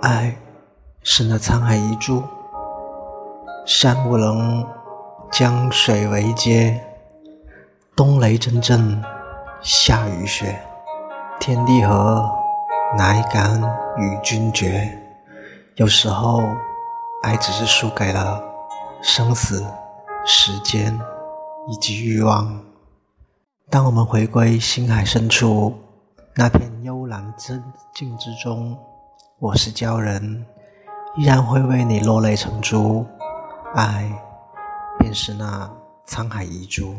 [0.00, 0.36] 爱
[1.02, 2.22] 是那沧海一珠，
[3.66, 4.64] 山无棱，
[5.32, 6.80] 江水为阶，
[7.96, 9.02] 冬雷阵阵，
[9.60, 10.56] 夏雨雪，
[11.40, 12.30] 天地合，
[12.96, 13.60] 乃敢
[13.96, 14.88] 与君绝。
[15.74, 16.40] 有时候，
[17.22, 18.40] 爱只是输给了
[19.02, 19.66] 生死、
[20.24, 20.96] 时间
[21.68, 22.62] 以及欲望。
[23.68, 25.76] 当我们回归心海深处
[26.38, 27.60] 那片幽蓝之
[27.92, 28.78] 境之中，
[29.40, 30.46] 我是鲛人，
[31.16, 33.04] 依然会为你落泪成珠。
[33.74, 34.08] 爱，
[35.00, 35.68] 便是那
[36.06, 36.94] 沧海遗珠。